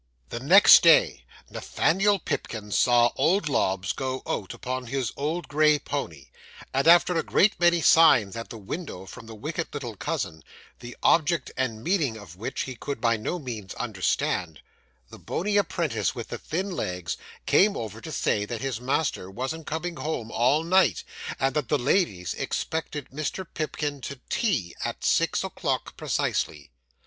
The 0.29 0.39
next 0.39 0.81
day, 0.81 1.25
Nathaniel 1.51 2.17
Pipkin 2.17 2.71
saw 2.71 3.11
old 3.17 3.47
Lobbs 3.47 3.93
go 3.93 4.23
out 4.25 4.51
upon 4.51 4.87
his 4.87 5.13
old 5.15 5.47
gray 5.47 5.77
pony, 5.77 6.29
and 6.73 6.87
after 6.87 7.15
a 7.15 7.21
great 7.21 7.59
many 7.59 7.81
signs 7.81 8.35
at 8.35 8.49
the 8.49 8.57
window 8.57 9.05
from 9.05 9.27
the 9.27 9.35
wicked 9.35 9.67
little 9.75 9.95
cousin, 9.95 10.41
the 10.79 10.97
object 11.03 11.51
and 11.55 11.83
meaning 11.83 12.17
of 12.17 12.35
which 12.35 12.61
he 12.61 12.75
could 12.75 12.99
by 12.99 13.15
no 13.15 13.37
means 13.37 13.75
understand, 13.75 14.61
the 15.11 15.19
bony 15.19 15.55
apprentice 15.55 16.15
with 16.15 16.29
the 16.29 16.39
thin 16.39 16.71
legs 16.75 17.15
came 17.45 17.77
over 17.77 18.01
to 18.01 18.11
say 18.11 18.43
that 18.43 18.61
his 18.61 18.81
master 18.81 19.29
wasn't 19.29 19.67
coming 19.67 19.97
home 19.97 20.31
all 20.31 20.63
night, 20.63 21.03
and 21.39 21.53
that 21.53 21.69
the 21.69 21.77
ladies 21.77 22.33
expected 22.33 23.07
Mr. 23.13 23.45
Pipkin 23.53 24.01
to 24.01 24.19
tea, 24.31 24.75
at 24.83 25.03
six 25.03 25.43
o'clock 25.43 25.95
precisely. 25.95 26.71